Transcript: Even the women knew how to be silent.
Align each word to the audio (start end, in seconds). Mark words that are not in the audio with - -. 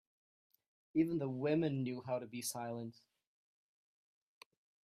Even 0.95 1.19
the 1.19 1.29
women 1.29 1.83
knew 1.83 2.01
how 2.01 2.17
to 2.17 2.25
be 2.25 2.41
silent. 2.41 3.01